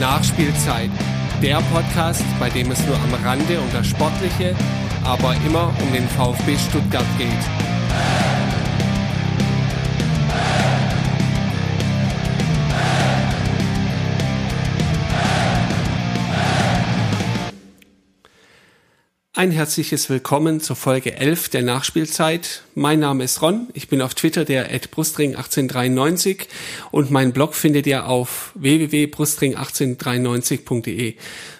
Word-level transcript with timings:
Nachspielzeit. 0.00 0.90
Der 1.42 1.60
Podcast, 1.72 2.24
bei 2.38 2.50
dem 2.50 2.70
es 2.70 2.86
nur 2.86 2.96
am 2.96 3.14
Rande 3.24 3.60
um 3.60 3.72
das 3.72 3.86
Sportliche, 3.86 4.54
aber 5.04 5.34
immer 5.46 5.72
um 5.82 5.92
den 5.92 6.08
VfB 6.08 6.56
Stuttgart 6.56 7.06
geht. 7.18 7.75
Ein 19.38 19.50
herzliches 19.50 20.08
Willkommen 20.08 20.62
zur 20.62 20.76
Folge 20.76 21.14
11 21.14 21.50
der 21.50 21.60
Nachspielzeit. 21.60 22.62
Mein 22.74 23.00
Name 23.00 23.24
ist 23.24 23.42
Ron, 23.42 23.68
ich 23.74 23.88
bin 23.88 24.00
auf 24.00 24.14
Twitter 24.14 24.46
der 24.46 24.70
brustring1893 24.80 26.46
und 26.90 27.10
meinen 27.10 27.34
Blog 27.34 27.54
findet 27.54 27.86
ihr 27.86 28.06
auf 28.06 28.52
www.brustring1893.de. 28.54 31.16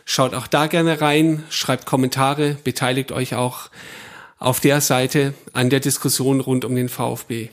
Schaut 0.07 0.33
auch 0.33 0.47
da 0.47 0.69
gerne 0.69 1.03
rein, 1.03 1.45
schreibt 1.51 1.85
Kommentare, 1.85 2.57
beteiligt 2.65 3.13
euch 3.13 3.35
auch 3.35 3.69
auf 4.39 4.61
der 4.61 4.81
Seite 4.81 5.35
an 5.53 5.69
der 5.69 5.81
Diskussion 5.81 6.41
rund 6.41 6.65
um 6.65 6.75
den 6.75 6.89
VfB. 6.89 7.51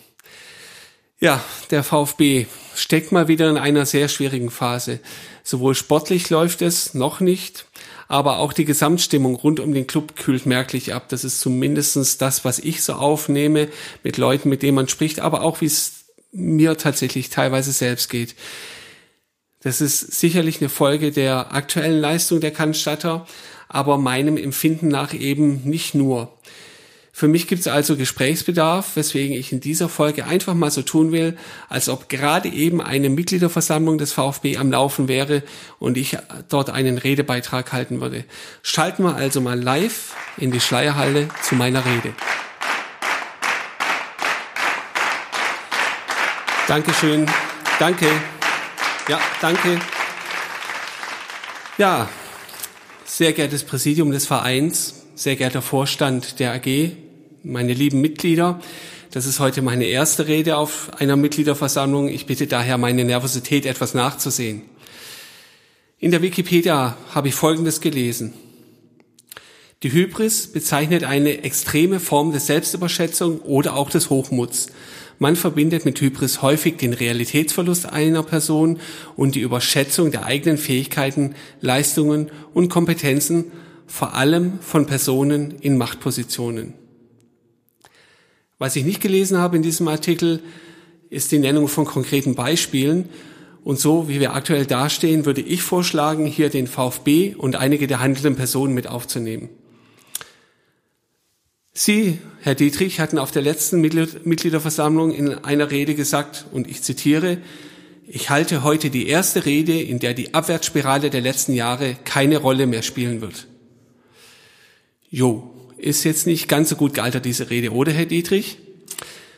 Ja, 1.20 1.44
der 1.70 1.84
VfB 1.84 2.46
steckt 2.76 3.12
mal 3.12 3.28
wieder 3.28 3.50
in 3.50 3.58
einer 3.58 3.86
sehr 3.86 4.08
schwierigen 4.08 4.52
Phase. 4.52 5.02
Sowohl 5.44 5.76
sportlich 5.76 6.30
läuft 6.30 6.62
es 6.62 6.94
noch 6.94 7.20
nicht, 7.20 7.66
aber 8.08 8.40
auch 8.40 8.54
die 8.54 8.66
Gesamtstimmung 8.66 9.36
rund 9.36 9.60
um 9.60 9.74
den 9.74 9.88
Club 9.88 10.16
kühlt 10.16 10.46
merklich 10.46 10.94
ab. 10.94 11.10
Das 11.10 11.24
ist 11.24 11.40
zumindestens 11.40 12.18
das, 12.18 12.46
was 12.46 12.60
ich 12.60 12.84
so 12.84 12.94
aufnehme 12.94 13.70
mit 14.04 14.18
Leuten, 14.18 14.50
mit 14.50 14.62
denen 14.62 14.76
man 14.76 14.88
spricht, 14.88 15.20
aber 15.20 15.42
auch 15.42 15.62
wie 15.62 15.66
es 15.66 16.06
mir 16.32 16.78
tatsächlich 16.78 17.30
teilweise 17.30 17.72
selbst 17.72 18.10
geht. 18.10 18.36
Das 19.62 19.80
ist 19.80 20.20
sicherlich 20.20 20.60
eine 20.60 20.70
Folge 20.70 21.12
der 21.12 21.54
aktuellen 21.54 22.00
Leistung 22.00 22.42
der 22.42 22.52
Cannstatter, 22.52 23.26
aber 23.70 23.98
meinem 23.98 24.38
Empfinden 24.38 24.90
nach 24.90 25.14
eben 25.14 25.62
nicht 25.64 25.96
nur. 25.96 26.38
Für 27.16 27.28
mich 27.28 27.48
gibt 27.48 27.62
es 27.62 27.68
also 27.68 27.96
Gesprächsbedarf, 27.96 28.96
weswegen 28.96 29.38
ich 29.38 29.52
in 29.52 29.60
dieser 29.60 29.88
Folge 29.88 30.26
einfach 30.26 30.56
mal 30.56 30.72
so 30.72 30.82
tun 30.82 31.12
will, 31.12 31.38
als 31.70 31.88
ob 31.88 32.10
gerade 32.10 32.50
eben 32.50 32.82
eine 32.82 33.12
Mitgliederversammlung 33.12 34.00
des 34.00 34.12
VfB 34.14 34.58
am 34.58 34.72
Laufen 34.72 35.08
wäre 35.08 35.44
und 35.78 35.96
ich 35.96 36.18
dort 36.50 36.72
einen 36.72 36.98
Redebeitrag 36.98 37.72
halten 37.72 38.02
würde. 38.02 38.26
Schalten 38.64 39.04
wir 39.04 39.16
also 39.16 39.42
mal 39.42 39.62
live 39.62 40.16
in 40.38 40.50
die 40.50 40.60
Schleierhalle 40.60 41.28
zu 41.44 41.54
meiner 41.54 41.86
Rede. 41.86 42.16
Dankeschön. 46.68 47.28
Danke. 47.78 48.08
Ja, 49.08 49.20
danke. 49.40 49.80
Ja, 51.78 52.10
sehr 53.06 53.34
geehrtes 53.34 53.64
Präsidium 53.64 54.12
des 54.12 54.26
Vereins, 54.26 55.04
sehr 55.14 55.36
geehrter 55.36 55.62
Vorstand 55.62 56.40
der 56.40 56.54
AG, 56.54 57.03
meine 57.44 57.74
lieben 57.74 58.02
Mitglieder. 58.02 58.62
Das 59.12 59.26
ist 59.26 59.40
heute 59.40 59.62
meine 59.62 59.86
erste 59.86 60.28
Rede 60.28 60.58
auf 60.58 60.92
einer 60.98 61.16
Mitgliederversammlung. 61.16 62.08
Ich 62.08 62.26
bitte 62.26 62.48
daher, 62.48 62.78
meine 62.78 63.04
Nervosität 63.04 63.66
etwas 63.66 63.94
nachzusehen. 63.94 64.64
In 66.00 66.12
der 66.12 66.22
Wikipedia 66.22 66.98
habe 67.14 67.28
ich 67.28 67.36
Folgendes 67.36 67.82
gelesen. 67.82 68.34
Die 69.84 69.92
Hybris 69.92 70.48
bezeichnet 70.48 71.04
eine 71.04 71.44
extreme 71.44 72.00
Form 72.00 72.32
der 72.32 72.40
Selbstüberschätzung 72.40 73.42
oder 73.42 73.76
auch 73.76 73.90
des 73.90 74.10
Hochmuts. 74.10 74.68
Man 75.20 75.36
verbindet 75.36 75.86
mit 75.86 76.00
Hybris 76.00 76.42
häufig 76.42 76.78
den 76.78 76.94
Realitätsverlust 76.94 77.88
einer 77.88 78.24
Person 78.24 78.80
und 79.16 79.36
die 79.36 79.42
Überschätzung 79.42 80.12
der 80.12 80.26
eigenen 80.26 80.58
Fähigkeiten, 80.58 81.36
Leistungen 81.60 82.32
und 82.54 82.70
Kompetenzen, 82.70 83.52
vor 83.86 84.14
allem 84.16 84.60
von 84.62 84.86
Personen 84.86 85.56
in 85.60 85.78
Machtpositionen. 85.78 86.74
Was 88.64 88.78
ich 88.78 88.86
nicht 88.86 89.02
gelesen 89.02 89.40
habe 89.40 89.58
in 89.58 89.62
diesem 89.62 89.90
Artikel, 89.90 90.40
ist 91.10 91.34
die 91.34 91.40
Nennung 91.40 91.68
von 91.68 91.84
konkreten 91.84 92.34
Beispielen. 92.34 93.10
Und 93.62 93.78
so, 93.78 94.08
wie 94.08 94.22
wir 94.22 94.36
aktuell 94.36 94.66
dastehen, 94.66 95.26
würde 95.26 95.42
ich 95.42 95.62
vorschlagen, 95.62 96.26
hier 96.26 96.48
den 96.48 96.68
VfB 96.68 97.36
und 97.36 97.58
einige 97.58 97.88
der 97.88 98.00
handelnden 98.00 98.38
Personen 98.38 98.74
mit 98.74 98.88
aufzunehmen. 98.88 99.50
Sie, 101.74 102.20
Herr 102.40 102.56
Dietrich, 102.56 103.02
hatten 103.02 103.18
auf 103.18 103.32
der 103.32 103.42
letzten 103.42 103.82
Mitgliederversammlung 103.82 105.12
in 105.12 105.34
einer 105.34 105.70
Rede 105.70 105.94
gesagt, 105.94 106.46
und 106.54 106.70
ich 106.70 106.84
zitiere, 106.84 107.40
ich 108.08 108.30
halte 108.30 108.64
heute 108.64 108.90
die 108.90 109.10
erste 109.10 109.46
Rede, 109.46 109.78
in 109.78 110.00
der 110.00 110.14
die 110.14 110.34
Abwärtsspirale 110.34 111.10
der 111.10 111.20
letzten 111.20 111.52
Jahre 111.52 111.98
keine 112.06 112.38
Rolle 112.38 112.66
mehr 112.66 112.82
spielen 112.82 113.20
wird. 113.20 113.46
Jo, 115.10 115.53
ist 115.84 116.04
jetzt 116.04 116.26
nicht 116.26 116.48
ganz 116.48 116.70
so 116.70 116.76
gut 116.76 116.94
gealtert, 116.94 117.26
diese 117.26 117.50
Rede, 117.50 117.72
oder 117.72 117.92
Herr 117.92 118.06
Dietrich? 118.06 118.58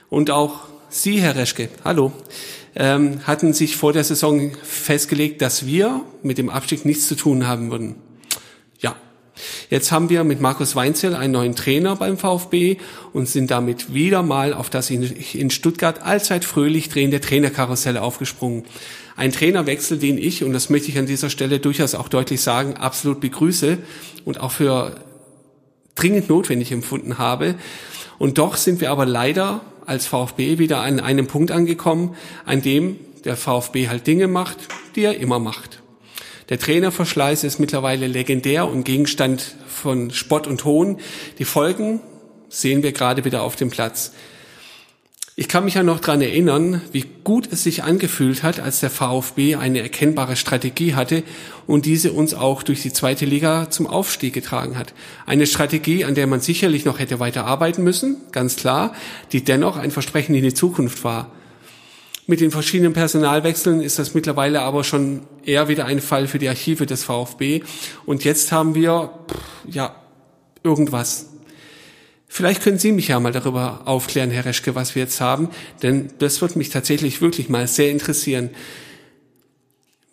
Und 0.09 0.29
auch 0.29 0.67
Sie, 0.89 1.19
Herr 1.19 1.35
Reschke, 1.35 1.69
hallo, 1.83 2.13
ähm, 2.75 3.25
hatten 3.25 3.53
sich 3.53 3.75
vor 3.75 3.91
der 3.91 4.03
Saison 4.03 4.51
festgelegt, 4.63 5.41
dass 5.41 5.65
wir 5.65 6.01
mit 6.23 6.37
dem 6.37 6.49
Abstieg 6.49 6.85
nichts 6.85 7.07
zu 7.07 7.15
tun 7.15 7.47
haben 7.47 7.71
würden. 7.71 7.95
Ja, 8.79 8.95
jetzt 9.69 9.91
haben 9.91 10.09
wir 10.09 10.23
mit 10.23 10.39
Markus 10.39 10.75
Weinzel 10.75 11.15
einen 11.15 11.33
neuen 11.33 11.55
Trainer 11.55 11.95
beim 11.95 12.17
VfB 12.17 12.77
und 13.11 13.27
sind 13.27 13.49
damit 13.51 13.93
wieder 13.93 14.23
mal 14.23 14.53
auf 14.53 14.69
das 14.69 14.89
in 14.89 15.49
Stuttgart 15.49 16.01
allzeit 16.03 16.45
fröhlich 16.45 16.89
drehende 16.89 17.19
Trainerkarussell 17.19 17.97
aufgesprungen. 17.97 18.63
Ein 19.17 19.31
Trainerwechsel, 19.31 19.97
den 19.97 20.17
ich, 20.17 20.43
und 20.43 20.53
das 20.53 20.69
möchte 20.69 20.89
ich 20.89 20.97
an 20.97 21.07
dieser 21.07 21.29
Stelle 21.29 21.59
durchaus 21.59 21.95
auch 21.95 22.09
deutlich 22.09 22.41
sagen, 22.41 22.75
absolut 22.75 23.21
begrüße 23.21 23.79
und 24.25 24.39
auch 24.39 24.51
für 24.51 24.95
dringend 25.95 26.29
notwendig 26.29 26.71
empfunden 26.71 27.17
habe. 27.17 27.55
Und 28.17 28.37
doch 28.37 28.55
sind 28.55 28.81
wir 28.81 28.91
aber 28.91 29.05
leider 29.05 29.61
als 29.85 30.07
VfB 30.07 30.57
wieder 30.57 30.81
an 30.81 30.99
einem 30.99 31.27
Punkt 31.27 31.51
angekommen, 31.51 32.15
an 32.45 32.61
dem 32.61 32.97
der 33.23 33.37
VfB 33.37 33.87
halt 33.87 34.07
Dinge 34.07 34.27
macht, 34.27 34.57
die 34.95 35.03
er 35.03 35.17
immer 35.17 35.39
macht. 35.39 35.81
Der 36.49 36.59
Trainerverschleiß 36.59 37.43
ist 37.43 37.59
mittlerweile 37.59 38.07
legendär 38.07 38.67
und 38.67 38.83
Gegenstand 38.83 39.55
von 39.67 40.11
Spott 40.11 40.45
und 40.45 40.63
Hohn. 40.63 40.99
Die 41.39 41.45
Folgen 41.45 42.01
sehen 42.49 42.83
wir 42.83 42.91
gerade 42.91 43.25
wieder 43.25 43.41
auf 43.41 43.55
dem 43.55 43.71
Platz. 43.71 44.11
Ich 45.37 45.49
kann 45.49 45.65
mich 45.65 45.73
ja 45.73 45.83
noch 45.83 45.99
dran 45.99 46.21
erinnern, 46.21 46.81
wie 46.93 47.03
gut 47.25 47.51
es 47.51 47.63
sich 47.63 47.83
angefühlt 47.83 48.41
hat, 48.41 48.61
als 48.61 48.79
der 48.79 48.89
VfB 48.89 49.55
eine 49.55 49.81
erkennbare 49.81 50.37
Strategie 50.37 50.95
hatte 50.95 51.23
und 51.67 51.85
diese 51.85 52.13
uns 52.13 52.33
auch 52.33 52.63
durch 52.63 52.81
die 52.81 52.93
zweite 52.93 53.25
Liga 53.25 53.69
zum 53.69 53.85
Aufstieg 53.85 54.33
getragen 54.33 54.77
hat. 54.77 54.93
Eine 55.25 55.45
Strategie, 55.45 56.05
an 56.05 56.15
der 56.15 56.27
man 56.27 56.39
sicherlich 56.39 56.85
noch 56.85 56.99
hätte 56.99 57.19
weiter 57.19 57.45
arbeiten 57.45 57.83
müssen, 57.83 58.15
ganz 58.31 58.55
klar, 58.55 58.95
die 59.33 59.43
dennoch 59.43 59.75
ein 59.75 59.91
Versprechen 59.91 60.35
in 60.35 60.43
die 60.43 60.53
Zukunft 60.53 61.03
war. 61.03 61.31
Mit 62.27 62.39
den 62.39 62.49
verschiedenen 62.51 62.93
Personalwechseln 62.93 63.81
ist 63.81 63.99
das 63.99 64.13
mittlerweile 64.13 64.61
aber 64.61 64.85
schon 64.85 65.23
eher 65.43 65.67
wieder 65.67 65.83
ein 65.83 65.99
Fall 65.99 66.29
für 66.29 66.39
die 66.39 66.47
Archive 66.47 66.85
des 66.85 67.03
VfB. 67.03 67.61
Und 68.05 68.23
jetzt 68.23 68.53
haben 68.53 68.73
wir, 68.73 69.09
ja, 69.67 69.97
irgendwas. 70.63 71.34
Vielleicht 72.27 72.63
können 72.63 72.79
Sie 72.79 72.91
mich 72.91 73.09
ja 73.09 73.19
mal 73.19 73.31
darüber 73.31 73.81
aufklären, 73.85 74.31
Herr 74.31 74.45
Reschke, 74.45 74.75
was 74.75 74.95
wir 74.95 75.03
jetzt 75.03 75.21
haben, 75.21 75.49
denn 75.83 76.09
das 76.19 76.41
wird 76.41 76.55
mich 76.55 76.69
tatsächlich 76.69 77.21
wirklich 77.21 77.49
mal 77.49 77.67
sehr 77.67 77.91
interessieren. 77.91 78.49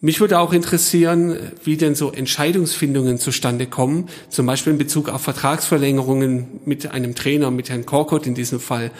Mich 0.04 0.18
würde 0.18 0.40
auch 0.40 0.52
interessieren, 0.52 1.38
wie 1.62 1.76
denn 1.76 1.94
so 1.94 2.10
Entscheidungsfindungen 2.10 3.18
zustande 3.18 3.68
kommen, 3.68 4.08
zum 4.30 4.46
Beispiel 4.46 4.72
in 4.72 4.78
Bezug 4.78 5.08
auf 5.08 5.22
Vertragsverlängerungen 5.22 6.60
mit 6.64 6.90
einem 6.90 7.14
Trainer, 7.14 7.52
mit 7.52 7.70
Herrn 7.70 7.86
Korkut 7.86 8.26
in 8.26 8.34
diesem 8.34 8.58
Fall. 8.58 8.90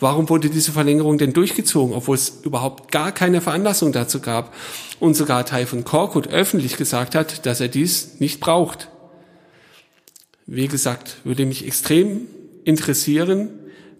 Warum 0.00 0.28
wurde 0.28 0.50
diese 0.50 0.72
Verlängerung 0.72 1.16
denn 1.16 1.32
durchgezogen, 1.32 1.94
obwohl 1.94 2.16
es 2.16 2.40
überhaupt 2.42 2.92
gar 2.92 3.10
keine 3.10 3.40
Veranlassung 3.40 3.92
dazu 3.92 4.20
gab 4.20 4.54
und 5.00 5.14
sogar 5.14 5.46
Teil 5.46 5.64
von 5.64 5.84
Korkut 5.84 6.28
öffentlich 6.28 6.76
gesagt 6.76 7.14
hat, 7.14 7.46
dass 7.46 7.62
er 7.62 7.68
dies 7.68 8.20
nicht 8.20 8.38
braucht? 8.38 8.88
Wie 10.46 10.68
gesagt, 10.68 11.20
würde 11.24 11.46
mich 11.46 11.66
extrem 11.66 12.26
interessieren, 12.70 13.50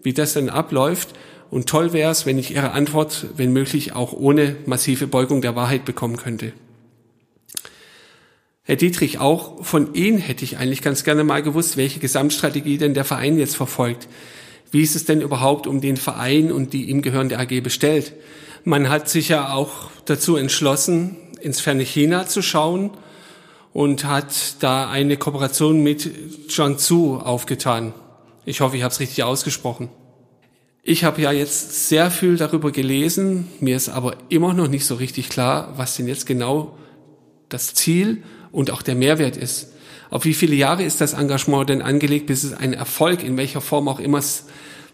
wie 0.01 0.13
das 0.13 0.33
denn 0.33 0.49
abläuft. 0.49 1.09
Und 1.51 1.67
toll 1.67 1.93
wäre 1.93 2.11
es, 2.11 2.25
wenn 2.25 2.39
ich 2.39 2.55
Ihre 2.55 2.71
Antwort, 2.71 3.27
wenn 3.37 3.53
möglich, 3.53 3.93
auch 3.93 4.13
ohne 4.13 4.55
massive 4.65 5.05
Beugung 5.05 5.41
der 5.41 5.55
Wahrheit 5.55 5.85
bekommen 5.85 6.17
könnte. 6.17 6.53
Herr 8.63 8.77
Dietrich, 8.77 9.19
auch 9.19 9.63
von 9.65 9.93
Ihnen 9.93 10.17
hätte 10.17 10.45
ich 10.45 10.57
eigentlich 10.57 10.81
ganz 10.81 11.03
gerne 11.03 11.23
mal 11.23 11.43
gewusst, 11.43 11.77
welche 11.77 11.99
Gesamtstrategie 11.99 12.77
denn 12.77 12.93
der 12.93 13.05
Verein 13.05 13.37
jetzt 13.37 13.55
verfolgt. 13.55 14.07
Wie 14.71 14.81
ist 14.81 14.95
es 14.95 15.03
denn 15.03 15.21
überhaupt 15.21 15.67
um 15.67 15.81
den 15.81 15.97
Verein 15.97 16.51
und 16.51 16.71
die 16.71 16.89
ihm 16.89 17.01
gehörende 17.01 17.37
AG 17.37 17.61
bestellt? 17.61 18.13
Man 18.63 18.87
hat 18.89 19.09
sich 19.09 19.27
ja 19.27 19.51
auch 19.51 19.91
dazu 20.05 20.37
entschlossen, 20.37 21.17
ins 21.41 21.59
ferne 21.59 21.83
China 21.83 22.27
zu 22.27 22.41
schauen 22.41 22.91
und 23.73 24.05
hat 24.05 24.61
da 24.61 24.89
eine 24.89 25.17
Kooperation 25.17 25.83
mit 25.83 26.09
Jiangsu 26.47 27.17
aufgetan. 27.17 27.93
Ich 28.43 28.61
hoffe, 28.61 28.75
ich 28.75 28.83
habe 28.83 28.91
es 28.91 28.99
richtig 28.99 29.23
ausgesprochen. 29.23 29.89
Ich 30.83 31.03
habe 31.03 31.21
ja 31.21 31.31
jetzt 31.31 31.89
sehr 31.89 32.09
viel 32.09 32.37
darüber 32.37 32.71
gelesen, 32.71 33.47
mir 33.59 33.75
ist 33.75 33.89
aber 33.89 34.15
immer 34.29 34.53
noch 34.55 34.67
nicht 34.67 34.85
so 34.85 34.95
richtig 34.95 35.29
klar, 35.29 35.73
was 35.77 35.95
denn 35.95 36.07
jetzt 36.07 36.25
genau 36.25 36.75
das 37.49 37.75
Ziel 37.75 38.23
und 38.51 38.71
auch 38.71 38.81
der 38.81 38.95
Mehrwert 38.95 39.37
ist. 39.37 39.73
Auf 40.09 40.25
wie 40.25 40.33
viele 40.33 40.55
Jahre 40.55 40.83
ist 40.83 40.99
das 40.99 41.13
Engagement 41.13 41.69
denn 41.69 41.83
angelegt, 41.83 42.25
bis 42.25 42.43
es 42.43 42.53
einen 42.53 42.73
Erfolg 42.73 43.23
in 43.23 43.37
welcher 43.37 43.61
Form 43.61 43.87
auch 43.87 43.99
immer 43.99 44.21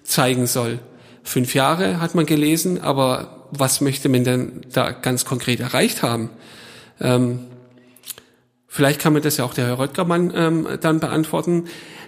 zeigen 0.04 0.46
soll? 0.46 0.80
Fünf 1.24 1.56
Jahre 1.56 2.02
hat 2.02 2.16
man 2.16 2.26
gelesen, 2.26 2.82
aber 2.82 3.48
was 3.52 3.80
möchte 3.80 4.10
man 4.10 4.26
denn 4.26 4.66
da 4.74 4.92
ganz 4.92 5.24
konkret 5.24 5.62
erreicht 5.62 6.04
haben? 6.04 6.30
Ähm, 7.00 7.40
vielleicht 8.68 9.00
kann 9.00 9.14
mir 9.14 9.22
das 9.22 9.38
ja 9.38 9.46
auch 9.46 9.54
der 9.54 9.68
Herr 9.68 9.80
Röttgermann 9.80 10.34
ähm, 10.36 10.68
dann 10.82 11.00
beantworten. 11.00 11.66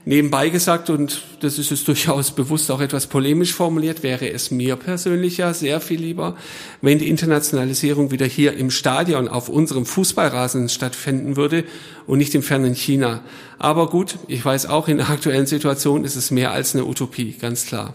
Nebenbei 0.09 0.49
gesagt, 0.49 0.89
und 0.89 1.21
das 1.41 1.59
ist 1.59 1.71
es 1.71 1.83
durchaus 1.83 2.31
bewusst 2.31 2.71
auch 2.71 2.81
etwas 2.81 3.05
polemisch 3.05 3.53
formuliert, 3.53 4.01
wäre 4.01 4.27
es 4.27 4.49
mir 4.49 4.75
persönlich 4.75 5.37
ja 5.37 5.53
sehr 5.53 5.79
viel 5.81 5.99
lieber, 5.99 6.35
wenn 6.81 6.97
die 6.97 7.09
Internationalisierung 7.09 8.09
wieder 8.09 8.25
hier 8.25 8.57
im 8.57 8.71
Stadion 8.71 9.27
auf 9.27 9.49
unserem 9.49 9.85
Fußballrasen 9.85 10.67
stattfinden 10.67 11.35
würde 11.35 11.63
und 12.07 12.17
nicht 12.17 12.33
im 12.33 12.41
fernen 12.41 12.73
China. 12.73 13.21
Aber 13.59 13.87
gut, 13.87 14.17
ich 14.27 14.43
weiß 14.43 14.65
auch, 14.65 14.87
in 14.87 14.97
der 14.97 15.11
aktuellen 15.11 15.45
Situation 15.45 16.03
ist 16.03 16.15
es 16.15 16.31
mehr 16.31 16.53
als 16.53 16.73
eine 16.73 16.85
Utopie, 16.85 17.35
ganz 17.39 17.67
klar. 17.67 17.93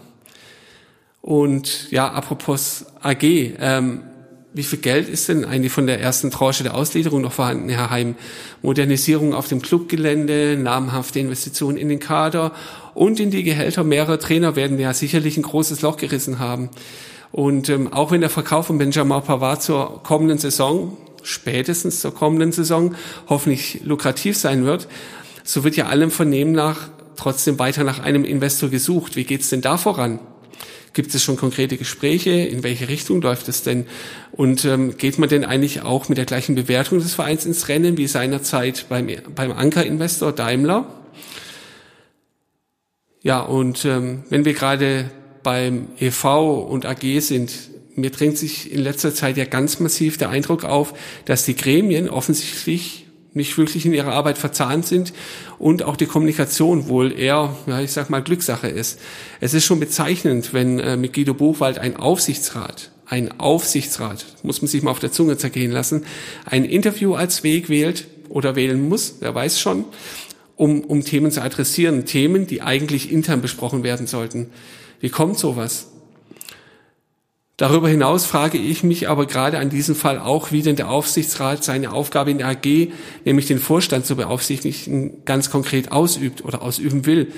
Und 1.21 1.91
ja, 1.91 2.09
apropos 2.09 2.85
AG, 3.01 3.23
ähm, 3.59 4.03
wie 4.55 4.63
viel 4.63 4.79
Geld 4.79 5.09
ist 5.09 5.27
denn 5.27 5.43
eigentlich 5.43 5.73
von 5.73 5.85
der 5.85 5.99
ersten 5.99 6.31
Tranche 6.31 6.63
der 6.63 6.75
Ausgliederung 6.75 7.21
noch 7.21 7.33
vorhanden, 7.33 7.67
Herr 7.67 7.89
Heim? 7.89 8.15
Modernisierung 8.61 9.33
auf 9.33 9.49
dem 9.49 9.61
Clubgelände, 9.61 10.57
namhafte 10.57 11.19
Investitionen 11.19 11.77
in 11.77 11.89
den 11.89 11.99
Kader 11.99 12.53
und 12.93 13.19
in 13.19 13.31
die 13.31 13.43
Gehälter 13.43 13.83
mehrerer 13.83 14.17
Trainer 14.17 14.55
werden 14.55 14.79
ja 14.79 14.93
sicherlich 14.93 15.35
ein 15.35 15.43
großes 15.43 15.81
Loch 15.81 15.97
gerissen 15.97 16.39
haben. 16.39 16.69
Und 17.33 17.67
ähm, 17.67 17.91
auch 17.91 18.11
wenn 18.11 18.21
der 18.21 18.29
Verkauf 18.29 18.67
von 18.67 18.77
Benjamin 18.77 19.21
Pavard 19.21 19.61
zur 19.61 20.01
kommenden 20.03 20.37
Saison, 20.37 20.95
spätestens 21.21 21.99
zur 21.99 22.13
kommenden 22.13 22.53
Saison, 22.53 22.95
hoffentlich 23.27 23.81
lukrativ 23.83 24.37
sein 24.37 24.63
wird, 24.63 24.87
so 25.43 25.65
wird 25.65 25.75
ja 25.75 25.87
allem 25.87 26.11
Vernehmen 26.11 26.53
nach 26.53 26.87
trotzdem 27.17 27.59
weiter 27.59 27.83
nach 27.83 27.99
einem 27.99 28.23
Investor 28.23 28.69
gesucht. 28.69 29.17
Wie 29.17 29.25
geht's 29.25 29.49
denn 29.49 29.61
da 29.61 29.75
voran? 29.77 30.19
Gibt 30.95 31.13
es 31.13 31.23
schon 31.23 31.35
konkrete 31.35 31.75
Gespräche? 31.75 32.31
In 32.31 32.63
welche 32.63 32.87
Richtung 32.87 33.21
läuft 33.21 33.49
es 33.49 33.63
denn? 33.63 33.85
Und 34.31 34.63
ähm, 34.63 34.95
geht 34.97 35.19
man 35.19 35.27
denn 35.27 35.43
eigentlich 35.43 35.81
auch 35.81 36.07
mit 36.07 36.17
der 36.17 36.23
gleichen 36.23 36.55
Bewertung 36.55 36.99
des 36.99 37.13
Vereins 37.13 37.45
ins 37.45 37.67
Rennen 37.67 37.97
wie 37.97 38.07
seinerzeit 38.07 38.85
beim, 38.87 39.09
beim 39.35 39.51
Anker-Investor 39.51 40.31
Daimler? 40.31 40.87
Ja, 43.21 43.41
und 43.41 43.83
ähm, 43.83 44.23
wenn 44.29 44.45
wir 44.45 44.53
gerade 44.53 45.11
beim 45.43 45.89
EV 45.99 46.63
und 46.69 46.85
AG 46.85 47.19
sind, 47.19 47.51
mir 47.95 48.09
drängt 48.09 48.37
sich 48.37 48.71
in 48.71 48.79
letzter 48.79 49.13
Zeit 49.13 49.35
ja 49.35 49.43
ganz 49.43 49.81
massiv 49.81 50.17
der 50.17 50.29
Eindruck 50.29 50.63
auf, 50.63 50.93
dass 51.25 51.43
die 51.43 51.57
Gremien 51.57 52.09
offensichtlich 52.09 53.04
nicht 53.35 53.57
wirklich 53.57 53.85
in 53.85 53.93
ihrer 53.93 54.13
Arbeit 54.13 54.37
verzahnt 54.37 54.85
sind 54.85 55.13
und 55.59 55.83
auch 55.83 55.97
die 55.97 56.05
Kommunikation 56.05 56.87
wohl 56.87 57.11
eher, 57.11 57.55
ja, 57.67 57.81
ich 57.81 57.91
sag 57.91 58.09
mal, 58.09 58.23
Glückssache 58.23 58.67
ist. 58.67 58.99
Es 59.41 59.53
ist 59.53 59.65
schon 59.65 59.79
bezeichnend, 59.79 60.53
wenn 60.53 60.79
äh, 60.79 60.97
mit 60.97 61.13
Guido 61.13 61.33
Buchwald 61.33 61.77
ein 61.77 61.97
Aufsichtsrat, 61.97 62.91
ein 63.05 63.39
Aufsichtsrat, 63.39 64.25
muss 64.43 64.61
man 64.61 64.69
sich 64.69 64.81
mal 64.81 64.91
auf 64.91 64.99
der 64.99 65.11
Zunge 65.11 65.37
zergehen 65.37 65.71
lassen, 65.71 66.05
ein 66.45 66.63
Interview 66.63 67.13
als 67.13 67.43
Weg 67.43 67.67
wählt 67.67 68.07
oder 68.29 68.55
wählen 68.55 68.87
muss, 68.87 69.17
wer 69.19 69.35
weiß 69.35 69.59
schon, 69.59 69.83
um, 70.55 70.81
um 70.81 71.03
Themen 71.03 71.29
zu 71.29 71.41
adressieren, 71.41 72.05
Themen, 72.05 72.47
die 72.47 72.61
eigentlich 72.61 73.11
intern 73.11 73.41
besprochen 73.41 73.83
werden 73.83 74.07
sollten. 74.07 74.49
Wie 75.01 75.09
kommt 75.09 75.37
sowas? 75.37 75.91
Darüber 77.57 77.87
hinaus 77.87 78.25
frage 78.25 78.57
ich 78.57 78.83
mich 78.83 79.07
aber 79.07 79.27
gerade 79.27 79.59
an 79.59 79.69
diesem 79.69 79.95
Fall 79.95 80.19
auch, 80.19 80.51
wie 80.51 80.61
denn 80.61 80.75
der 80.75 80.89
Aufsichtsrat 80.89 81.63
seine 81.63 81.93
Aufgabe 81.93 82.31
in 82.31 82.37
der 82.37 82.47
AG, 82.47 82.89
nämlich 83.23 83.45
den 83.45 83.59
Vorstand 83.59 84.05
zu 84.05 84.17
beaufsichtigen, 84.17 85.23
ganz 85.23 85.49
konkret 85.49 85.91
ausübt 85.93 86.43
oder 86.43 86.61
ausüben 86.61 87.05
will. 87.05 87.31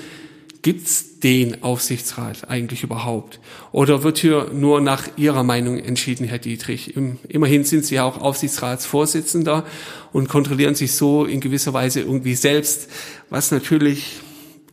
Gibt's 0.62 1.20
den 1.20 1.62
Aufsichtsrat 1.62 2.50
eigentlich 2.50 2.82
überhaupt? 2.82 3.38
Oder 3.70 4.02
wird 4.02 4.18
hier 4.18 4.50
nur 4.52 4.80
nach 4.80 5.04
Ihrer 5.16 5.44
Meinung 5.44 5.78
entschieden, 5.78 6.26
Herr 6.26 6.38
Dietrich? 6.38 6.96
Immerhin 7.28 7.62
sind 7.62 7.84
Sie 7.84 7.94
ja 7.94 8.02
auch 8.02 8.20
Aufsichtsratsvorsitzender 8.20 9.64
und 10.12 10.28
kontrollieren 10.28 10.74
sich 10.74 10.94
so 10.94 11.26
in 11.26 11.40
gewisser 11.40 11.74
Weise 11.74 12.00
irgendwie 12.00 12.34
selbst, 12.34 12.90
was 13.30 13.52
natürlich 13.52 14.16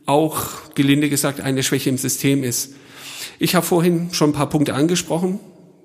auch, 0.06 0.74
gelinde 0.74 1.08
gesagt, 1.08 1.40
eine 1.40 1.62
Schwäche 1.62 1.90
im 1.90 1.98
System 1.98 2.42
ist. 2.42 2.74
Ich 3.38 3.54
habe 3.54 3.66
vorhin 3.66 4.08
schon 4.12 4.30
ein 4.30 4.32
paar 4.32 4.48
Punkte 4.48 4.74
angesprochen, 4.74 5.40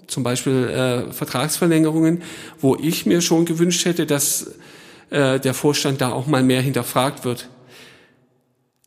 zum 0.07 0.23
Beispiel 0.23 0.67
äh, 0.69 1.11
Vertragsverlängerungen, 1.11 2.21
wo 2.59 2.75
ich 2.75 3.05
mir 3.05 3.21
schon 3.21 3.45
gewünscht 3.45 3.85
hätte, 3.85 4.05
dass 4.05 4.51
äh, 5.09 5.39
der 5.39 5.53
Vorstand 5.53 6.01
da 6.01 6.11
auch 6.11 6.27
mal 6.27 6.43
mehr 6.43 6.61
hinterfragt 6.61 7.25
wird. 7.25 7.49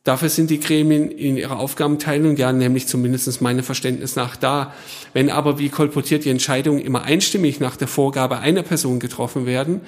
Dafür 0.03 0.29
sind 0.29 0.51
die 0.51 0.59
Gremien 0.59 1.09
in 1.09 1.35
ihrer 1.35 1.57
Aufgabenteilung 1.57 2.37
ja 2.37 2.53
nämlich 2.53 2.85
zumindest 2.85 3.41
meinem 3.41 3.63
Verständnis 3.63 4.15
nach 4.15 4.35
da. 4.35 4.71
Wenn 5.13 5.31
aber, 5.31 5.57
wie 5.57 5.69
kolportiert, 5.69 6.25
die 6.25 6.29
Entscheidungen 6.29 6.79
immer 6.79 7.03
einstimmig 7.03 7.59
nach 7.59 7.75
der 7.75 7.87
Vorgabe 7.87 8.37
einer 8.37 8.61
Person 8.61 8.99
getroffen 8.99 9.47
werden, 9.47 9.81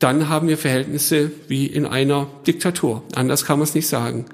dann 0.00 0.28
haben 0.28 0.48
wir 0.48 0.58
Verhältnisse 0.58 1.30
wie 1.46 1.66
in 1.66 1.86
einer 1.86 2.26
Diktatur. 2.48 3.04
Anders 3.14 3.44
kann 3.44 3.60
man 3.60 3.68
es 3.68 3.76
nicht 3.76 3.86
sagen. 3.86 4.26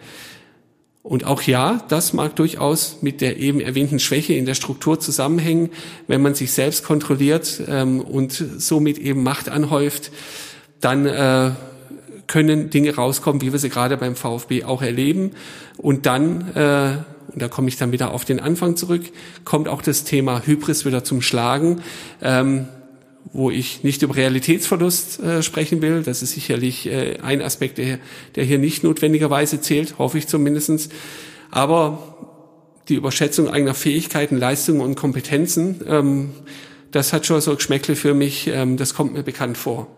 Und 1.04 1.24
auch 1.24 1.42
ja, 1.42 1.84
das 1.90 2.14
mag 2.14 2.34
durchaus 2.34 3.02
mit 3.02 3.20
der 3.20 3.36
eben 3.36 3.60
erwähnten 3.60 3.98
Schwäche 3.98 4.32
in 4.32 4.46
der 4.46 4.54
Struktur 4.54 4.98
zusammenhängen, 4.98 5.68
wenn 6.06 6.22
man 6.22 6.34
sich 6.34 6.52
selbst 6.52 6.82
kontrolliert 6.82 7.60
ähm, 7.68 8.00
und 8.00 8.32
somit 8.32 8.96
eben 8.96 9.22
Macht 9.22 9.50
anhäuft, 9.50 10.10
dann 10.80 11.04
äh, 11.04 11.50
können 12.26 12.70
Dinge 12.70 12.94
rauskommen, 12.94 13.42
wie 13.42 13.52
wir 13.52 13.58
sie 13.58 13.68
gerade 13.68 13.98
beim 13.98 14.16
VfB 14.16 14.64
auch 14.64 14.80
erleben. 14.80 15.32
Und 15.76 16.06
dann, 16.06 16.50
äh, 16.54 16.96
und 17.30 17.42
da 17.42 17.48
komme 17.48 17.68
ich 17.68 17.76
dann 17.76 17.92
wieder 17.92 18.12
auf 18.12 18.24
den 18.24 18.40
Anfang 18.40 18.74
zurück, 18.74 19.02
kommt 19.44 19.68
auch 19.68 19.82
das 19.82 20.04
Thema 20.04 20.40
Hybris 20.46 20.86
wieder 20.86 21.04
zum 21.04 21.20
Schlagen. 21.20 21.82
Ähm, 22.22 22.66
wo 23.32 23.50
ich 23.50 23.82
nicht 23.82 24.02
über 24.02 24.16
Realitätsverlust 24.16 25.20
äh, 25.20 25.42
sprechen 25.42 25.82
will. 25.82 26.02
Das 26.02 26.22
ist 26.22 26.32
sicherlich 26.32 26.86
äh, 26.86 27.18
ein 27.22 27.42
Aspekt, 27.42 27.78
der, 27.78 27.98
der 28.34 28.44
hier 28.44 28.58
nicht 28.58 28.84
notwendigerweise 28.84 29.60
zählt, 29.60 29.98
hoffe 29.98 30.18
ich 30.18 30.28
zumindestens. 30.28 30.88
Aber 31.50 32.16
die 32.88 32.94
Überschätzung 32.94 33.48
eigener 33.48 33.74
Fähigkeiten, 33.74 34.36
Leistungen 34.36 34.80
und 34.80 34.94
Kompetenzen, 34.94 35.80
ähm, 35.86 36.30
das 36.90 37.12
hat 37.12 37.26
schon 37.26 37.40
so 37.40 37.56
Geschmäckle 37.56 37.96
für 37.96 38.14
mich, 38.14 38.46
ähm, 38.46 38.76
das 38.76 38.94
kommt 38.94 39.14
mir 39.14 39.22
bekannt 39.22 39.56
vor. 39.58 39.88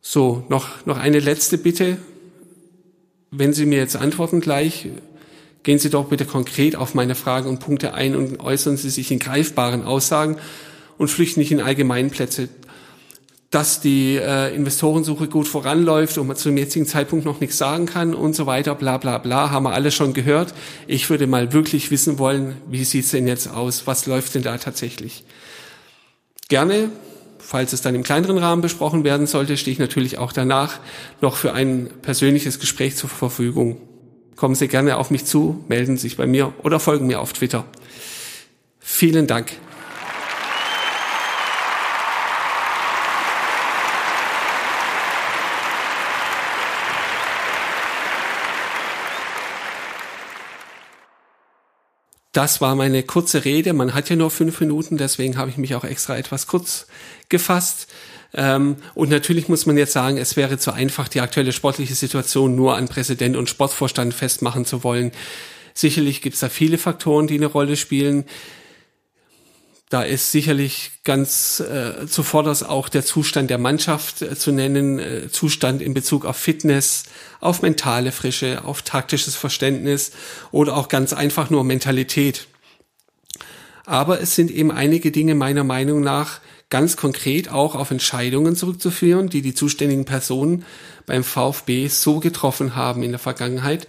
So, 0.00 0.44
noch, 0.48 0.84
noch 0.84 0.98
eine 0.98 1.20
letzte 1.20 1.58
Bitte. 1.58 1.98
Wenn 3.30 3.52
Sie 3.52 3.66
mir 3.66 3.78
jetzt 3.78 3.96
antworten 3.96 4.40
gleich, 4.40 4.88
Gehen 5.62 5.78
Sie 5.78 5.90
doch 5.90 6.06
bitte 6.06 6.24
konkret 6.24 6.74
auf 6.76 6.94
meine 6.94 7.14
Fragen 7.14 7.48
und 7.48 7.60
Punkte 7.60 7.94
ein 7.94 8.16
und 8.16 8.40
äußern 8.40 8.76
Sie 8.76 8.90
sich 8.90 9.10
in 9.10 9.18
greifbaren 9.18 9.84
Aussagen 9.84 10.36
und 10.98 11.08
flüchten 11.08 11.40
nicht 11.40 11.52
in 11.52 11.60
allgemeinen 11.60 12.10
Plätze. 12.10 12.48
Dass 13.50 13.80
die 13.80 14.16
äh, 14.16 14.54
Investorensuche 14.54 15.28
gut 15.28 15.46
voranläuft 15.46 16.16
und 16.18 16.26
man 16.26 16.36
zum 16.36 16.56
jetzigen 16.56 16.86
Zeitpunkt 16.86 17.26
noch 17.26 17.40
nichts 17.40 17.58
sagen 17.58 17.86
kann 17.86 18.14
und 18.14 18.34
so 18.34 18.46
weiter, 18.46 18.74
bla 18.74 18.96
bla 18.96 19.18
bla, 19.18 19.50
haben 19.50 19.64
wir 19.64 19.74
alle 19.74 19.90
schon 19.90 20.14
gehört. 20.14 20.54
Ich 20.86 21.10
würde 21.10 21.26
mal 21.26 21.52
wirklich 21.52 21.90
wissen 21.90 22.18
wollen, 22.18 22.56
wie 22.68 22.84
sieht's 22.84 23.10
denn 23.10 23.28
jetzt 23.28 23.48
aus? 23.48 23.86
Was 23.86 24.06
läuft 24.06 24.34
denn 24.34 24.42
da 24.42 24.56
tatsächlich? 24.56 25.24
Gerne 26.48 26.90
falls 27.38 27.74
es 27.74 27.82
dann 27.82 27.94
im 27.94 28.02
kleineren 28.02 28.38
Rahmen 28.38 28.62
besprochen 28.62 29.04
werden 29.04 29.26
sollte, 29.26 29.58
stehe 29.58 29.72
ich 29.72 29.78
natürlich 29.78 30.16
auch 30.16 30.32
danach 30.32 30.78
noch 31.20 31.36
für 31.36 31.52
ein 31.52 31.90
persönliches 32.00 32.60
Gespräch 32.60 32.96
zur 32.96 33.10
Verfügung 33.10 33.76
kommen 34.36 34.54
Sie 34.54 34.68
gerne 34.68 34.96
auf 34.96 35.10
mich 35.10 35.24
zu, 35.24 35.64
melden 35.68 35.96
sich 35.96 36.16
bei 36.16 36.26
mir 36.26 36.52
oder 36.62 36.80
folgen 36.80 37.06
mir 37.06 37.20
auf 37.20 37.32
Twitter. 37.32 37.64
Vielen 38.80 39.26
Dank. 39.26 39.52
Das 52.32 52.62
war 52.62 52.74
meine 52.76 53.02
kurze 53.02 53.44
Rede. 53.44 53.74
Man 53.74 53.92
hat 53.92 54.08
ja 54.08 54.16
nur 54.16 54.30
fünf 54.30 54.58
Minuten, 54.60 54.96
deswegen 54.96 55.36
habe 55.36 55.50
ich 55.50 55.58
mich 55.58 55.74
auch 55.74 55.84
extra 55.84 56.16
etwas 56.16 56.46
kurz 56.46 56.86
gefasst. 57.28 57.88
Ähm, 58.34 58.76
und 58.94 59.10
natürlich 59.10 59.48
muss 59.48 59.66
man 59.66 59.76
jetzt 59.76 59.92
sagen, 59.92 60.16
es 60.16 60.36
wäre 60.36 60.58
zu 60.58 60.72
einfach, 60.72 61.08
die 61.08 61.20
aktuelle 61.20 61.52
sportliche 61.52 61.94
Situation 61.94 62.54
nur 62.54 62.76
an 62.76 62.88
Präsident 62.88 63.36
und 63.36 63.48
Sportvorstand 63.48 64.14
festmachen 64.14 64.64
zu 64.64 64.84
wollen. 64.84 65.12
Sicherlich 65.74 66.22
gibt 66.22 66.34
es 66.34 66.40
da 66.40 66.48
viele 66.48 66.78
Faktoren, 66.78 67.26
die 67.26 67.36
eine 67.36 67.46
Rolle 67.46 67.76
spielen. 67.76 68.24
Da 69.92 70.02
ist 70.02 70.32
sicherlich 70.32 70.92
ganz 71.04 71.60
äh, 71.60 72.06
zuvorderst 72.06 72.66
auch 72.66 72.88
der 72.88 73.04
Zustand 73.04 73.50
der 73.50 73.58
Mannschaft 73.58 74.22
äh, 74.22 74.34
zu 74.34 74.50
nennen, 74.50 74.98
äh, 74.98 75.28
Zustand 75.30 75.82
in 75.82 75.92
Bezug 75.92 76.24
auf 76.24 76.38
Fitness, 76.38 77.04
auf 77.40 77.60
mentale 77.60 78.10
Frische, 78.10 78.64
auf 78.64 78.80
taktisches 78.80 79.36
Verständnis 79.36 80.12
oder 80.50 80.78
auch 80.78 80.88
ganz 80.88 81.12
einfach 81.12 81.50
nur 81.50 81.62
Mentalität. 81.64 82.46
Aber 83.84 84.18
es 84.18 84.34
sind 84.34 84.50
eben 84.50 84.70
einige 84.70 85.10
Dinge 85.10 85.34
meiner 85.34 85.64
Meinung 85.64 86.00
nach 86.00 86.40
ganz 86.72 86.96
konkret 86.96 87.50
auch 87.50 87.74
auf 87.74 87.90
Entscheidungen 87.90 88.56
zurückzuführen, 88.56 89.28
die 89.28 89.42
die 89.42 89.52
zuständigen 89.52 90.06
Personen 90.06 90.64
beim 91.04 91.22
VfB 91.22 91.88
so 91.88 92.18
getroffen 92.18 92.74
haben 92.74 93.02
in 93.02 93.10
der 93.10 93.18
Vergangenheit. 93.18 93.86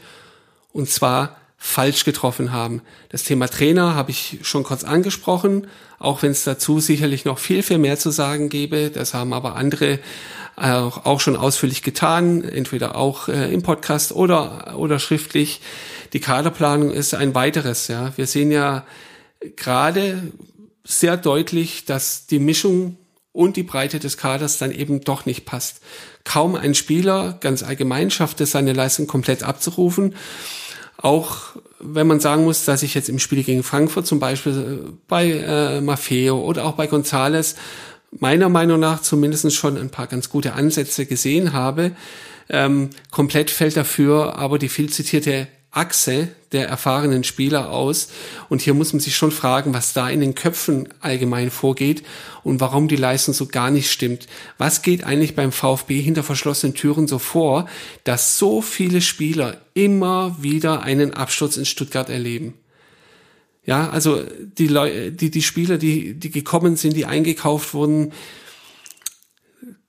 Und 0.73 0.89
zwar 0.89 1.37
falsch 1.57 2.03
getroffen 2.03 2.51
haben. 2.51 2.81
Das 3.07 3.23
Thema 3.23 3.47
Trainer 3.47 3.95
habe 3.95 4.11
ich 4.11 4.39
schon 4.41 4.63
kurz 4.63 4.83
angesprochen, 4.83 5.67
auch 5.97 6.23
wenn 6.23 6.31
es 6.31 6.43
dazu 6.43 6.81
sicherlich 6.81 7.23
noch 7.23 7.39
viel, 7.39 7.63
viel 7.63 7.77
mehr 7.77 7.97
zu 7.97 8.11
sagen 8.11 8.49
gäbe. 8.49 8.89
Das 8.89 9.13
haben 9.13 9.31
aber 9.31 9.55
andere 9.55 9.99
auch, 10.57 11.05
auch 11.05 11.21
schon 11.21 11.37
ausführlich 11.37 11.83
getan, 11.83 12.43
entweder 12.43 12.97
auch 12.97 13.29
äh, 13.29 13.53
im 13.53 13.63
Podcast 13.63 14.11
oder, 14.11 14.75
oder 14.77 14.99
schriftlich. 14.99 15.61
Die 16.11 16.19
Kaderplanung 16.19 16.91
ist 16.91 17.13
ein 17.13 17.33
weiteres. 17.33 17.87
Ja. 17.87 18.11
Wir 18.17 18.27
sehen 18.27 18.51
ja 18.51 18.83
gerade 19.55 20.33
sehr 20.83 21.17
deutlich, 21.17 21.85
dass 21.85 22.27
die 22.27 22.39
Mischung 22.39 22.97
und 23.31 23.57
die 23.57 23.63
Breite 23.63 23.99
des 23.99 24.17
Kaders 24.17 24.57
dann 24.57 24.71
eben 24.71 25.01
doch 25.01 25.25
nicht 25.25 25.45
passt. 25.45 25.81
Kaum 26.23 26.55
ein 26.55 26.75
Spieler 26.75 27.37
ganz 27.41 27.63
allgemein 27.63 28.11
schafft 28.11 28.39
es, 28.41 28.51
seine 28.51 28.73
Leistung 28.73 29.07
komplett 29.07 29.43
abzurufen. 29.43 30.15
Auch 30.97 31.55
wenn 31.79 32.07
man 32.07 32.19
sagen 32.19 32.43
muss, 32.43 32.63
dass 32.63 32.83
ich 32.83 32.93
jetzt 32.93 33.09
im 33.09 33.19
Spiel 33.19 33.43
gegen 33.43 33.63
Frankfurt 33.63 34.05
zum 34.05 34.19
Beispiel 34.19 34.85
äh, 34.87 34.91
bei 35.07 35.31
äh, 35.31 35.81
Maffeo 35.81 36.39
oder 36.39 36.65
auch 36.65 36.73
bei 36.73 36.87
Gonzales 36.87 37.55
meiner 38.11 38.49
Meinung 38.49 38.79
nach 38.79 39.01
zumindest 39.01 39.51
schon 39.53 39.77
ein 39.77 39.89
paar 39.89 40.07
ganz 40.07 40.29
gute 40.29 40.53
Ansätze 40.53 41.05
gesehen 41.05 41.51
habe. 41.51 41.91
Ähm, 42.49 42.91
komplett 43.09 43.49
fällt 43.49 43.75
dafür 43.75 44.37
aber 44.37 44.59
die 44.59 44.69
viel 44.69 44.89
zitierte 44.89 45.47
Achse 45.73 46.29
der 46.51 46.67
erfahrenen 46.67 47.23
Spieler 47.23 47.71
aus. 47.71 48.09
Und 48.47 48.61
hier 48.61 48.75
muss 48.75 48.93
man 48.93 48.99
sich 48.99 49.15
schon 49.15 49.31
fragen, 49.31 49.73
was 49.73 49.93
da 49.93 50.07
in 50.09 50.21
den 50.21 50.35
Köpfen 50.35 50.87
allgemein 51.01 51.49
vorgeht 51.49 52.03
und 52.43 52.61
warum 52.61 52.87
die 52.87 52.95
Leistung 52.95 53.33
so 53.33 53.47
gar 53.47 53.71
nicht 53.71 53.91
stimmt. 53.91 54.27
Was 54.57 54.83
geht 54.83 55.03
eigentlich 55.03 55.35
beim 55.35 55.51
VfB 55.51 55.99
hinter 55.99 56.23
verschlossenen 56.23 56.75
Türen 56.75 57.07
so 57.07 57.17
vor, 57.17 57.67
dass 58.03 58.37
so 58.37 58.61
viele 58.61 59.01
Spieler 59.01 59.57
immer 59.73 60.37
wieder 60.39 60.83
einen 60.83 61.13
Absturz 61.15 61.57
in 61.57 61.65
Stuttgart 61.65 62.09
erleben? 62.09 62.53
Ja, 63.65 63.89
also 63.89 64.21
die 64.57 64.67
Leute, 64.67 65.11
die, 65.11 65.31
die 65.31 65.41
Spieler, 65.41 65.77
die, 65.77 66.13
die 66.13 66.31
gekommen 66.31 66.75
sind, 66.75 66.95
die 66.95 67.05
eingekauft 67.05 67.73
wurden, 67.73 68.11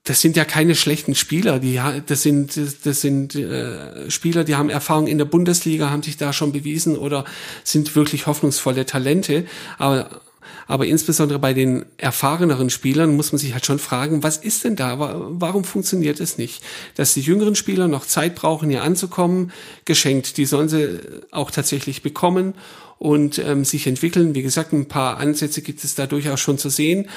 das 0.05 0.21
sind 0.21 0.37
ja 0.37 0.45
keine 0.45 0.75
schlechten 0.75 1.15
Spieler, 1.15 1.59
die 1.59 1.81
das 2.05 2.21
sind 2.21 2.57
das 2.85 3.01
sind 3.01 3.35
äh, 3.35 4.09
Spieler, 4.09 4.43
die 4.43 4.55
haben 4.55 4.69
Erfahrung 4.69 5.07
in 5.07 5.17
der 5.17 5.25
Bundesliga, 5.25 5.89
haben 5.89 6.03
sich 6.03 6.15
da 6.15 6.31
schon 6.31 6.51
bewiesen 6.51 6.95
oder 6.95 7.25
sind 7.63 7.95
wirklich 7.95 8.27
hoffnungsvolle 8.27 8.85
Talente, 8.85 9.45
aber 9.77 10.21
aber 10.67 10.85
insbesondere 10.85 11.39
bei 11.39 11.53
den 11.53 11.85
erfahreneren 11.97 12.69
Spielern 12.69 13.15
muss 13.15 13.31
man 13.31 13.39
sich 13.39 13.53
halt 13.53 13.65
schon 13.65 13.79
fragen, 13.79 14.23
was 14.23 14.37
ist 14.37 14.63
denn 14.63 14.75
da? 14.75 14.97
Warum 14.99 15.63
funktioniert 15.63 16.19
es 16.19 16.37
nicht? 16.37 16.63
Dass 16.95 17.13
die 17.13 17.21
jüngeren 17.21 17.55
Spieler 17.55 17.87
noch 17.87 18.05
Zeit 18.05 18.35
brauchen, 18.35 18.69
hier 18.69 18.83
anzukommen, 18.83 19.51
geschenkt. 19.85 20.37
Die 20.37 20.45
sollen 20.45 20.69
sie 20.69 20.99
auch 21.31 21.51
tatsächlich 21.51 22.01
bekommen 22.01 22.55
und 22.97 23.39
ähm, 23.39 23.65
sich 23.65 23.87
entwickeln. 23.87 24.35
Wie 24.35 24.41
gesagt, 24.41 24.73
ein 24.73 24.87
paar 24.87 25.17
Ansätze 25.17 25.61
gibt 25.61 25.83
es 25.83 25.95
da 25.95 26.07
durchaus 26.07 26.39
schon 26.39 26.57
zu 26.57 26.69
sehen. 26.69 27.09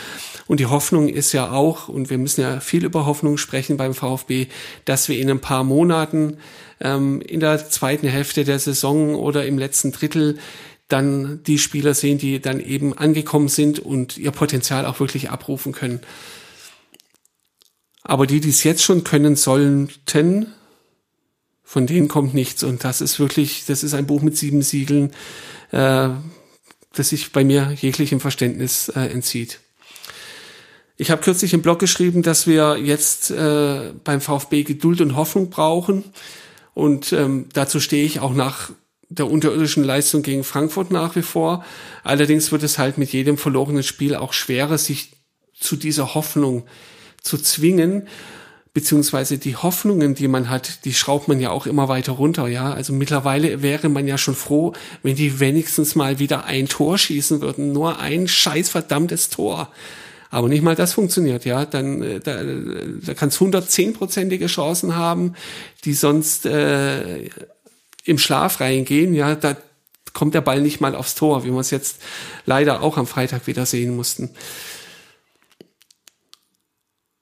Und 0.47 0.61
die 0.61 0.67
Hoffnung 0.67 1.09
ist 1.09 1.33
ja 1.33 1.51
auch, 1.51 1.89
und 1.89 2.11
wir 2.11 2.19
müssen 2.19 2.41
ja 2.41 2.61
viel 2.61 2.85
über 2.85 3.07
Hoffnung 3.07 3.39
sprechen 3.39 3.77
beim 3.77 3.95
VfB, 3.95 4.49
dass 4.85 5.09
wir 5.09 5.19
in 5.19 5.31
ein 5.31 5.41
paar 5.41 5.65
Monaten 5.65 6.39
ähm, 6.81 7.21
in 7.21 7.41
der 7.41 7.71
zweiten 7.71 8.09
Hälfte 8.09 8.45
der 8.45 8.59
Saison 8.59 9.15
oder 9.15 9.47
im 9.47 9.59
letzten 9.59 9.93
Drittel 9.93 10.39
dann 10.89 11.43
die 11.45 11.59
Spieler 11.59 11.95
sehen, 11.95 12.19
die 12.19 12.41
dann 12.41 12.61
eben 12.61 12.97
angekommen 12.97 13.49
sind 13.49 13.79
und 13.79 14.17
ihr 14.17 14.31
Potenzial 14.31 14.87
auch 14.87 15.01
wirklich 15.01 15.31
abrufen 15.31 15.73
können. 15.73 16.01
Aber 18.03 18.27
die, 18.27 18.41
die 18.41 18.49
es 18.49 18.65
jetzt 18.65 18.83
schon 18.83 19.05
können 19.05 19.37
sollten, 19.37 20.55
von 21.69 21.87
denen 21.87 22.09
kommt 22.09 22.33
nichts. 22.33 22.65
Und 22.65 22.83
das 22.83 23.03
ist 23.03 23.21
wirklich, 23.21 23.67
das 23.67 23.85
ist 23.85 23.93
ein 23.93 24.07
Buch 24.07 24.23
mit 24.23 24.39
sieben 24.39 24.63
Siegeln 24.63 25.13
äh, 25.71 26.09
das 26.95 27.11
sich 27.11 27.31
bei 27.31 27.45
mir 27.45 27.77
jeglichem 27.79 28.21
Verständnis 28.21 28.89
äh, 28.89 29.01
entzieht. 29.01 29.61
Ich 30.97 31.11
habe 31.11 31.21
kürzlich 31.21 31.53
im 31.53 31.61
Blog 31.61 31.79
geschrieben, 31.79 32.23
dass 32.23 32.47
wir 32.47 32.79
jetzt 32.79 33.31
äh, 33.31 33.93
beim 34.03 34.23
VfB 34.23 34.65
Geduld 34.65 35.03
und 35.03 35.15
Hoffnung 35.15 35.51
brauchen. 35.51 36.05
Und 36.73 37.13
ähm, 37.13 37.51
dazu 37.53 37.81
stehe 37.81 38.07
ich 38.07 38.21
auch 38.21 38.33
nach 38.33 38.71
der 39.11 39.31
unterirdischen 39.31 39.85
Leistung 39.85 40.23
gegen 40.23 40.43
Frankfurt 40.43 40.91
nach 40.91 41.15
wie 41.17 41.23
vor. 41.23 41.65
Allerdings 42.03 42.51
wird 42.51 42.63
es 42.63 42.79
halt 42.79 42.97
mit 42.97 43.13
jedem 43.13 43.37
verlorenen 43.37 43.83
Spiel 43.83 44.15
auch 44.15 44.33
schwerer, 44.33 44.79
sich 44.79 45.13
zu 45.53 45.77
dieser 45.77 46.15
Hoffnung 46.15 46.65
zu 47.23 47.37
zwingen 47.37 48.09
beziehungsweise 48.79 49.39
die 49.39 49.57
Hoffnungen, 49.57 50.15
die 50.15 50.29
man 50.29 50.49
hat, 50.49 50.85
die 50.85 50.95
schraubt 50.95 51.27
man 51.27 51.41
ja 51.41 51.51
auch 51.51 51.67
immer 51.67 51.89
weiter 51.89 52.13
runter, 52.13 52.47
ja. 52.47 52.73
Also 52.73 52.93
mittlerweile 52.93 53.61
wäre 53.61 53.89
man 53.89 54.07
ja 54.07 54.17
schon 54.17 54.37
froh, 54.37 54.73
wenn 55.03 55.17
die 55.17 55.41
wenigstens 55.41 55.97
mal 55.97 56.21
wieder 56.21 56.45
ein 56.45 56.69
Tor 56.69 56.97
schießen 56.97 57.41
würden, 57.41 57.73
nur 57.73 57.99
ein 57.99 58.29
scheiß 58.29 58.69
verdammtes 58.69 59.31
Tor. 59.31 59.73
Aber 60.31 60.49
nicht 60.49 60.63
mal 60.63 60.77
das 60.77 60.93
funktioniert, 60.93 61.45
ja. 61.45 61.65
Dann 61.65 62.03
äh, 62.05 62.21
da, 62.21 62.45
da 62.45 63.15
kann 63.15 63.31
es 63.31 63.41
110-prozentige 63.41 64.47
Chancen 64.47 64.95
haben, 64.95 65.35
die 65.85 65.95
sonst 65.95 66.47
äh, 66.47 67.31
im 68.05 68.19
Schlaf 68.19 68.61
reingehen, 68.61 69.13
ja. 69.13 69.35
Da 69.35 69.57
kommt 70.13 70.35
der 70.35 70.41
Ball 70.41 70.61
nicht 70.61 70.81
mal 70.81 70.95
aufs 70.95 71.17
Tor, 71.17 71.43
wie 71.43 71.51
wir 71.51 71.59
es 71.59 71.73
jetzt 71.73 72.01
leider 72.47 72.81
auch 72.81 72.97
am 72.97 73.09
Freitag 73.09 73.49
wieder 73.49 73.67
sehen 73.67 73.97
mussten. 73.97 74.31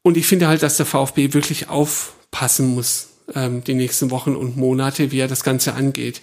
Und 0.07 0.17
ich 0.17 0.29
finde 0.29 0.47
halt, 0.47 0.63
dass 0.63 0.77
der 0.77 0.87
VfB 0.87 1.35
wirklich 1.35 1.69
aufpassen 1.69 2.69
muss, 2.77 3.09
ähm, 3.35 3.65
die 3.65 3.75
nächsten 3.75 4.13
Wochen 4.13 4.37
und 4.37 4.57
Monate, 4.57 5.11
wie 5.11 5.19
er 5.19 5.27
das 5.27 5.43
Ganze 5.43 5.75
angeht. 5.75 6.21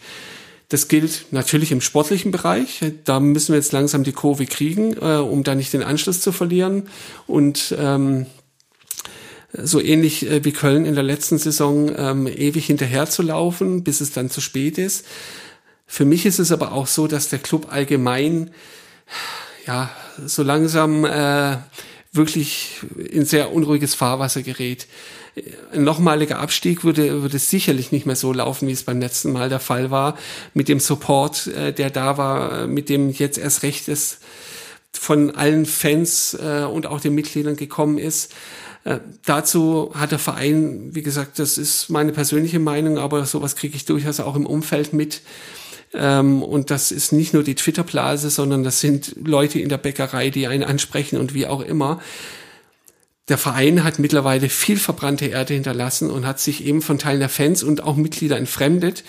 Das 0.69 0.87
gilt 0.87 1.25
natürlich 1.31 1.73
im 1.73 1.81
sportlichen 1.81 2.31
Bereich. 2.31 2.79
Da 3.03 3.19
müssen 3.19 3.49
wir 3.49 3.57
jetzt 3.57 3.73
langsam 3.73 4.05
die 4.05 4.13
Kurve 4.13 4.45
kriegen, 4.45 4.93
äh, 4.93 5.17
um 5.17 5.43
da 5.43 5.53
nicht 5.53 5.73
den 5.73 5.83
Anschluss 5.83 6.21
zu 6.21 6.31
verlieren. 6.31 6.87
Und 7.27 7.75
ähm, 7.77 8.25
so 9.51 9.81
ähnlich 9.81 10.29
äh, 10.29 10.45
wie 10.45 10.53
Köln 10.53 10.85
in 10.85 10.95
der 10.95 11.03
letzten 11.03 11.37
Saison 11.37 11.91
ähm, 11.93 12.27
ewig 12.27 12.65
hinterher 12.65 13.09
zu 13.09 13.21
laufen, 13.21 13.83
bis 13.83 13.99
es 13.99 14.13
dann 14.13 14.29
zu 14.29 14.39
spät 14.39 14.77
ist. 14.77 15.05
Für 15.85 16.05
mich 16.05 16.25
ist 16.25 16.39
es 16.39 16.53
aber 16.53 16.71
auch 16.71 16.87
so, 16.87 17.07
dass 17.07 17.27
der 17.27 17.39
Club 17.39 17.67
allgemein 17.69 18.51
ja 19.67 19.91
so 20.25 20.41
langsam 20.41 21.03
äh, 21.03 21.57
wirklich 22.13 22.79
in 22.95 23.25
sehr 23.25 23.51
unruhiges 23.51 23.95
Fahrwasser 23.95 24.43
gerät. 24.43 24.87
Ein 25.73 25.83
nochmaliger 25.83 26.39
Abstieg 26.39 26.83
würde, 26.83 27.23
würde 27.23 27.39
sicherlich 27.39 27.91
nicht 27.91 28.05
mehr 28.05 28.15
so 28.15 28.31
laufen, 28.31 28.67
wie 28.67 28.71
es 28.71 28.83
beim 28.83 28.99
letzten 28.99 29.33
Mal 29.33 29.49
der 29.49 29.59
Fall 29.59 29.89
war. 29.89 30.17
Mit 30.53 30.69
dem 30.69 30.79
Support, 30.79 31.47
äh, 31.47 31.73
der 31.73 31.89
da 31.89 32.17
war, 32.17 32.67
mit 32.67 32.89
dem 32.89 33.09
jetzt 33.09 33.39
erst 33.39 33.63
recht 33.63 33.87
ist, 33.87 34.19
von 34.91 35.31
allen 35.31 35.65
Fans 35.65 36.35
äh, 36.35 36.65
und 36.65 36.85
auch 36.85 37.01
den 37.01 37.15
Mitgliedern 37.15 37.55
gekommen 37.55 37.97
ist. 37.97 38.31
Äh, 38.83 38.99
dazu 39.25 39.91
hat 39.95 40.11
der 40.11 40.19
Verein, 40.19 40.93
wie 40.93 41.01
gesagt, 41.01 41.39
das 41.39 41.57
ist 41.57 41.89
meine 41.89 42.11
persönliche 42.11 42.59
Meinung, 42.59 42.99
aber 42.99 43.25
sowas 43.25 43.55
kriege 43.55 43.75
ich 43.75 43.85
durchaus 43.85 44.19
auch 44.19 44.35
im 44.35 44.45
Umfeld 44.45 44.93
mit, 44.93 45.21
und 45.93 46.71
das 46.71 46.91
ist 46.91 47.11
nicht 47.11 47.33
nur 47.33 47.43
die 47.43 47.55
Twitter-Blase, 47.55 48.29
sondern 48.29 48.63
das 48.63 48.79
sind 48.79 49.15
Leute 49.23 49.59
in 49.59 49.69
der 49.69 49.77
Bäckerei, 49.77 50.29
die 50.31 50.47
einen 50.47 50.63
ansprechen 50.63 51.17
und 51.17 51.33
wie 51.33 51.45
auch 51.45 51.61
immer. 51.61 52.01
Der 53.29 53.37
Verein 53.37 53.83
hat 53.83 53.99
mittlerweile 53.99 54.49
viel 54.49 54.77
verbrannte 54.77 55.27
Erde 55.27 55.53
hinterlassen 55.53 56.09
und 56.09 56.25
hat 56.25 56.39
sich 56.39 56.65
eben 56.65 56.81
von 56.81 56.97
Teilen 56.97 57.19
der 57.19 57.29
Fans 57.29 57.63
und 57.63 57.83
auch 57.83 57.95
Mitglieder 57.95 58.37
entfremdet. 58.37 59.03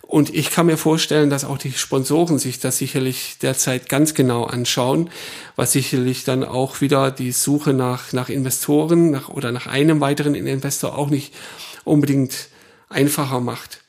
Und 0.00 0.34
ich 0.34 0.50
kann 0.50 0.66
mir 0.66 0.76
vorstellen, 0.76 1.30
dass 1.30 1.44
auch 1.44 1.58
die 1.58 1.72
Sponsoren 1.72 2.38
sich 2.38 2.58
das 2.58 2.78
sicherlich 2.78 3.36
derzeit 3.40 3.88
ganz 3.88 4.14
genau 4.14 4.44
anschauen, 4.44 5.10
was 5.54 5.72
sicherlich 5.72 6.24
dann 6.24 6.44
auch 6.44 6.80
wieder 6.80 7.10
die 7.10 7.32
Suche 7.32 7.72
nach, 7.72 8.12
nach 8.12 8.28
Investoren 8.28 9.10
nach, 9.10 9.28
oder 9.28 9.52
nach 9.52 9.66
einem 9.66 10.00
weiteren 10.00 10.34
Investor 10.34 10.98
auch 10.98 11.08
nicht 11.08 11.32
unbedingt 11.84 12.48
einfacher 12.88 13.40
macht 13.40 13.81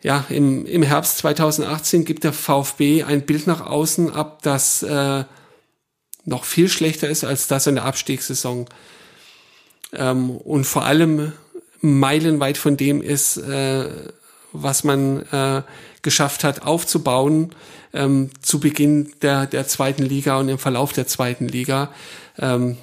ja, 0.00 0.24
im, 0.28 0.64
im 0.66 0.82
Herbst 0.82 1.18
2018 1.18 2.04
gibt 2.04 2.24
der 2.24 2.32
VfB 2.32 3.02
ein 3.02 3.22
Bild 3.22 3.46
nach 3.46 3.66
außen 3.66 4.12
ab, 4.12 4.40
das 4.42 4.82
äh, 4.82 5.24
noch 6.24 6.44
viel 6.44 6.68
schlechter 6.68 7.08
ist 7.08 7.24
als 7.24 7.48
das 7.48 7.66
in 7.66 7.74
der 7.76 7.84
Abstiegssaison. 7.84 8.66
Ähm, 9.92 10.30
und 10.30 10.64
vor 10.64 10.84
allem 10.84 11.32
meilenweit 11.80 12.58
von 12.58 12.76
dem 12.76 13.02
ist, 13.02 13.38
äh, 13.38 13.88
was 14.52 14.84
man 14.84 15.22
äh, 15.32 15.62
geschafft 16.02 16.44
hat 16.44 16.62
aufzubauen 16.62 17.54
ähm, 17.92 18.30
zu 18.42 18.60
Beginn 18.60 19.12
der, 19.22 19.46
der 19.46 19.66
zweiten 19.66 20.02
Liga 20.02 20.38
und 20.38 20.48
im 20.48 20.58
Verlauf 20.58 20.92
der 20.92 21.06
zweiten 21.06 21.48
Liga. 21.48 21.90
Ähm, 22.38 22.76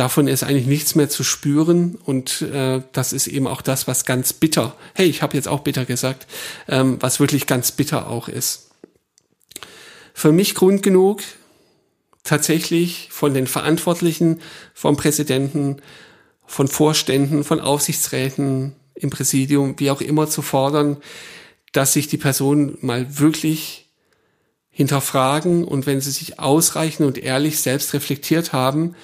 davon 0.00 0.28
ist 0.28 0.42
eigentlich 0.42 0.66
nichts 0.66 0.94
mehr 0.94 1.10
zu 1.10 1.22
spüren 1.22 1.98
und 2.06 2.40
äh, 2.40 2.80
das 2.92 3.12
ist 3.12 3.26
eben 3.26 3.46
auch 3.46 3.60
das, 3.60 3.86
was 3.86 4.06
ganz 4.06 4.32
bitter, 4.32 4.74
hey, 4.94 5.06
ich 5.06 5.20
habe 5.20 5.36
jetzt 5.36 5.46
auch 5.46 5.60
bitter 5.60 5.84
gesagt, 5.84 6.26
ähm, 6.68 6.96
was 7.00 7.20
wirklich 7.20 7.46
ganz 7.46 7.70
bitter 7.70 8.08
auch 8.08 8.26
ist. 8.28 8.70
Für 10.14 10.32
mich 10.32 10.54
Grund 10.54 10.82
genug, 10.82 11.20
tatsächlich 12.24 13.08
von 13.10 13.34
den 13.34 13.46
Verantwortlichen, 13.46 14.40
vom 14.72 14.96
Präsidenten, 14.96 15.82
von 16.46 16.66
Vorständen, 16.66 17.44
von 17.44 17.60
Aufsichtsräten 17.60 18.74
im 18.94 19.10
Präsidium, 19.10 19.78
wie 19.78 19.90
auch 19.90 20.00
immer 20.00 20.30
zu 20.30 20.40
fordern, 20.40 20.96
dass 21.72 21.92
sich 21.92 22.08
die 22.08 22.16
Personen 22.16 22.78
mal 22.80 23.18
wirklich 23.18 23.90
hinterfragen 24.70 25.62
und 25.62 25.84
wenn 25.84 26.00
sie 26.00 26.10
sich 26.10 26.38
ausreichend 26.38 27.06
und 27.06 27.18
ehrlich 27.18 27.60
selbst 27.60 27.92
reflektiert 27.92 28.54
haben 28.54 28.94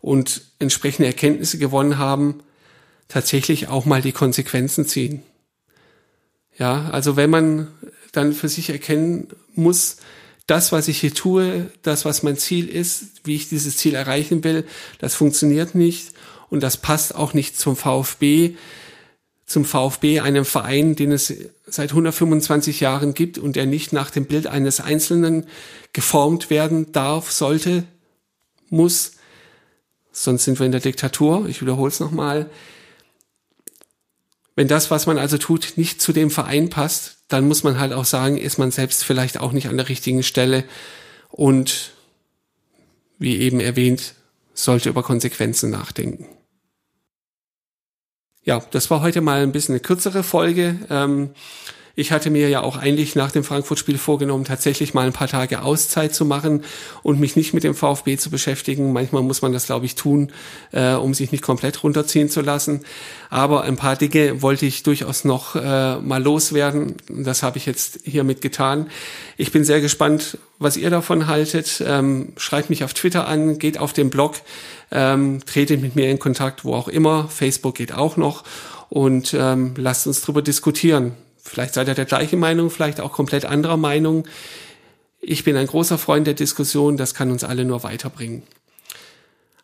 und 0.00 0.42
entsprechende 0.58 1.06
Erkenntnisse 1.06 1.58
gewonnen 1.58 1.98
haben, 1.98 2.40
tatsächlich 3.08 3.68
auch 3.68 3.84
mal 3.84 4.02
die 4.02 4.12
Konsequenzen 4.12 4.86
ziehen. 4.86 5.22
Ja, 6.58 6.90
also 6.90 7.16
wenn 7.16 7.30
man 7.30 7.68
dann 8.12 8.32
für 8.32 8.48
sich 8.48 8.70
erkennen 8.70 9.28
muss, 9.54 9.98
das, 10.46 10.72
was 10.72 10.88
ich 10.88 11.00
hier 11.00 11.14
tue, 11.14 11.70
das, 11.82 12.04
was 12.04 12.22
mein 12.22 12.36
Ziel 12.36 12.68
ist, 12.68 13.20
wie 13.24 13.36
ich 13.36 13.48
dieses 13.48 13.76
Ziel 13.76 13.94
erreichen 13.94 14.42
will, 14.44 14.64
das 14.98 15.14
funktioniert 15.14 15.74
nicht 15.74 16.12
und 16.48 16.62
das 16.62 16.78
passt 16.78 17.14
auch 17.14 17.34
nicht 17.34 17.58
zum 17.58 17.76
VfB, 17.76 18.54
zum 19.44 19.64
VfB, 19.64 20.20
einem 20.20 20.44
Verein, 20.44 20.94
den 20.96 21.12
es 21.12 21.32
seit 21.66 21.90
125 21.90 22.80
Jahren 22.80 23.14
gibt 23.14 23.38
und 23.38 23.56
der 23.56 23.66
nicht 23.66 23.92
nach 23.92 24.10
dem 24.10 24.26
Bild 24.26 24.46
eines 24.46 24.80
Einzelnen 24.80 25.46
geformt 25.92 26.50
werden 26.50 26.92
darf, 26.92 27.30
sollte, 27.30 27.84
muss. 28.68 29.12
Sonst 30.22 30.44
sind 30.44 30.58
wir 30.58 30.66
in 30.66 30.72
der 30.72 30.80
Diktatur. 30.80 31.46
Ich 31.48 31.60
wiederhole 31.60 31.88
es 31.88 32.00
nochmal. 32.00 32.50
Wenn 34.54 34.68
das, 34.68 34.90
was 34.90 35.06
man 35.06 35.18
also 35.18 35.38
tut, 35.38 35.74
nicht 35.76 36.02
zu 36.02 36.12
dem 36.12 36.30
Verein 36.30 36.68
passt, 36.70 37.18
dann 37.28 37.46
muss 37.46 37.62
man 37.62 37.78
halt 37.78 37.92
auch 37.92 38.04
sagen, 38.04 38.38
ist 38.38 38.58
man 38.58 38.70
selbst 38.70 39.04
vielleicht 39.04 39.38
auch 39.38 39.52
nicht 39.52 39.68
an 39.68 39.76
der 39.76 39.88
richtigen 39.88 40.22
Stelle 40.22 40.64
und 41.30 41.92
wie 43.18 43.36
eben 43.38 43.60
erwähnt, 43.60 44.14
sollte 44.54 44.88
über 44.88 45.02
Konsequenzen 45.02 45.70
nachdenken 45.70 46.26
ja, 48.48 48.62
das 48.70 48.90
war 48.90 49.02
heute 49.02 49.20
mal 49.20 49.42
ein 49.42 49.52
bisschen 49.52 49.74
eine 49.74 49.80
kürzere 49.80 50.22
Folge. 50.22 50.78
Ähm, 50.88 51.32
ich 51.98 52.12
hatte 52.12 52.30
mir 52.30 52.48
ja 52.48 52.60
auch 52.60 52.76
eigentlich 52.76 53.16
nach 53.16 53.32
dem 53.32 53.42
Frankfurt-Spiel 53.42 53.98
vorgenommen, 53.98 54.44
tatsächlich 54.44 54.94
mal 54.94 55.04
ein 55.04 55.12
paar 55.12 55.26
Tage 55.26 55.62
Auszeit 55.62 56.14
zu 56.14 56.24
machen 56.24 56.62
und 57.02 57.18
mich 57.18 57.34
nicht 57.34 57.54
mit 57.54 57.64
dem 57.64 57.74
VfB 57.74 58.16
zu 58.16 58.30
beschäftigen. 58.30 58.92
Manchmal 58.92 59.24
muss 59.24 59.42
man 59.42 59.52
das, 59.52 59.66
glaube 59.66 59.84
ich, 59.84 59.96
tun, 59.96 60.30
äh, 60.70 60.92
um 60.92 61.12
sich 61.12 61.32
nicht 61.32 61.42
komplett 61.42 61.82
runterziehen 61.82 62.28
zu 62.28 62.40
lassen. 62.40 62.82
Aber 63.30 63.64
ein 63.64 63.74
paar 63.74 63.96
Dinge 63.96 64.42
wollte 64.42 64.64
ich 64.64 64.84
durchaus 64.84 65.24
noch 65.24 65.56
äh, 65.56 65.98
mal 65.98 66.22
loswerden. 66.22 66.94
Das 67.08 67.42
habe 67.42 67.58
ich 67.58 67.66
jetzt 67.66 67.98
hiermit 68.04 68.42
getan. 68.42 68.86
Ich 69.36 69.50
bin 69.50 69.64
sehr 69.64 69.80
gespannt, 69.80 70.38
was 70.60 70.76
ihr 70.76 70.90
davon 70.90 71.26
haltet. 71.26 71.82
Ähm, 71.84 72.32
schreibt 72.36 72.70
mich 72.70 72.84
auf 72.84 72.94
Twitter 72.94 73.26
an, 73.26 73.58
geht 73.58 73.76
auf 73.76 73.92
den 73.92 74.10
Blog, 74.10 74.36
ähm, 74.92 75.40
tretet 75.44 75.82
mit 75.82 75.96
mir 75.96 76.08
in 76.08 76.20
Kontakt, 76.20 76.64
wo 76.64 76.76
auch 76.76 76.86
immer. 76.86 77.28
Facebook 77.28 77.74
geht 77.74 77.92
auch 77.92 78.16
noch 78.16 78.44
und 78.88 79.34
ähm, 79.36 79.74
lasst 79.76 80.06
uns 80.06 80.20
drüber 80.20 80.42
diskutieren. 80.42 81.16
Vielleicht 81.48 81.74
seid 81.74 81.88
ihr 81.88 81.94
der 81.94 82.04
gleichen 82.04 82.38
Meinung, 82.38 82.70
vielleicht 82.70 83.00
auch 83.00 83.12
komplett 83.12 83.44
anderer 83.44 83.76
Meinung. 83.76 84.26
Ich 85.20 85.44
bin 85.44 85.56
ein 85.56 85.66
großer 85.66 85.98
Freund 85.98 86.26
der 86.26 86.34
Diskussion, 86.34 86.96
das 86.96 87.14
kann 87.14 87.30
uns 87.30 87.42
alle 87.42 87.64
nur 87.64 87.82
weiterbringen. 87.82 88.42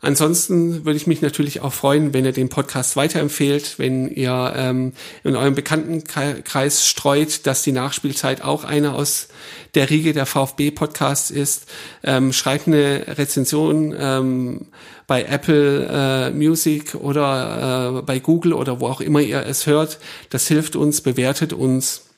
Ansonsten 0.05 0.85
würde 0.85 0.99
ich 0.99 1.07
mich 1.07 1.23
natürlich 1.23 1.63
auch 1.63 1.73
freuen, 1.73 2.13
wenn 2.13 2.27
ihr 2.27 2.33
den 2.33 2.51
Podcast 2.51 2.95
weiterempfehlt, 2.95 3.79
wenn 3.79 4.07
ihr 4.09 4.53
ähm, 4.55 4.93
in 5.23 5.35
eurem 5.35 5.55
Bekanntenkreis 5.55 6.87
streut, 6.87 7.47
dass 7.47 7.63
die 7.63 7.73
Nachspielzeit 7.73 8.43
auch 8.43 8.65
einer 8.65 8.95
aus 8.95 9.29
der 9.75 9.89
Riege 9.89 10.13
der 10.13 10.27
VfB-Podcasts 10.27 11.31
ist. 11.31 11.67
Ähm, 12.03 12.35
schreibt 12.35 12.67
eine 12.67 13.17
Rezension 13.17 13.95
ähm, 13.99 14.67
bei 15.07 15.25
Apple 15.25 15.89
äh, 15.91 16.31
Music 16.33 16.95
oder 16.97 18.01
äh, 18.01 18.03
bei 18.03 18.19
Google 18.19 18.53
oder 18.53 18.81
wo 18.81 18.89
auch 18.89 19.01
immer 19.01 19.21
ihr 19.21 19.47
es 19.47 19.67
hört. 19.67 19.99
Das 20.29 20.47
hilft 20.49 20.77
uns, 20.77 21.01
bewertet 21.01 21.55
uns 21.55 22.11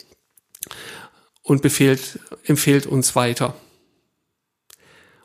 und 1.44 1.62
befehlt, 1.62 2.18
empfehlt 2.42 2.86
uns 2.86 3.14
weiter. 3.14 3.54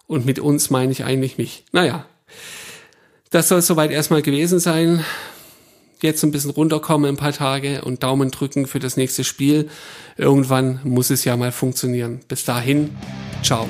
Und 0.06 0.28
mit 0.28 0.38
uns 0.38 0.70
meine 0.70 0.92
ich 0.92 1.06
eigentlich 1.06 1.40
mich. 1.40 1.66
Naja, 1.72 2.06
das 3.32 3.48
soll 3.48 3.62
soweit 3.62 3.92
erstmal 3.92 4.22
gewesen 4.22 4.60
sein. 4.60 5.04
Jetzt 6.02 6.24
ein 6.24 6.32
bisschen 6.32 6.52
runterkommen 6.52 7.10
ein 7.10 7.18
paar 7.18 7.32
Tage 7.32 7.84
und 7.84 8.04
Daumen 8.04 8.32
drücken 8.32 8.68
für 8.68 8.80
das 8.80 8.98
nächste 8.98 9.24
Spiel. 9.24 9.70
Irgendwann 10.18 10.80
muss 10.84 11.10
es 11.10 11.26
ja 11.26 11.38
mal 11.38 11.52
funktionieren. 11.52 12.20
Bis 12.28 12.44
dahin, 12.44 12.90
ciao. 13.44 13.68